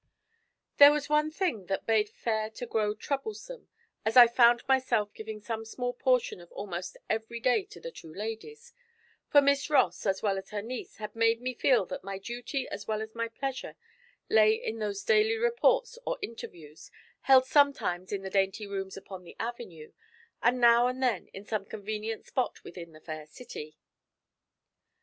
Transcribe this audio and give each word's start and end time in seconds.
There 0.77 0.91
was 0.91 1.09
one 1.09 1.29
thing 1.29 1.67
that 1.67 1.85
bade 1.85 2.09
fair 2.09 2.49
to 2.49 2.65
grow 2.65 2.95
troublesome, 2.95 3.67
as 4.03 4.17
I 4.17 4.25
found 4.25 4.67
myself 4.67 5.13
giving 5.13 5.39
some 5.39 5.63
small 5.63 5.93
portion 5.93 6.41
of 6.41 6.51
almost 6.53 6.97
every 7.07 7.39
day 7.39 7.65
to 7.65 7.79
the 7.79 7.91
two 7.91 8.11
ladies; 8.11 8.73
for 9.29 9.43
Miss 9.43 9.69
Ross 9.69 10.07
as 10.07 10.23
well 10.23 10.39
as 10.39 10.49
her 10.49 10.63
niece 10.63 10.95
had 10.95 11.15
made 11.15 11.39
me 11.39 11.53
feel 11.53 11.85
that 11.85 12.03
my 12.03 12.17
duty 12.17 12.67
as 12.69 12.87
well 12.87 12.99
as 13.03 13.13
my 13.13 13.27
pleasure 13.27 13.75
lay 14.27 14.55
in 14.55 14.79
those 14.79 15.03
daily 15.03 15.37
reports 15.37 15.99
or 16.03 16.17
interviews, 16.19 16.89
held 17.25 17.45
sometimes 17.45 18.11
in 18.11 18.23
the 18.23 18.31
dainty 18.31 18.65
rooms 18.65 18.97
upon 18.97 19.23
the 19.23 19.35
avenue, 19.39 19.91
and 20.41 20.59
now 20.59 20.87
and 20.87 21.03
then 21.03 21.27
in 21.27 21.45
some 21.45 21.63
convenient 21.63 22.25
spot 22.25 22.63
within 22.63 22.93
the 22.93 23.01
Fair 23.01 23.27
City. 23.27 23.77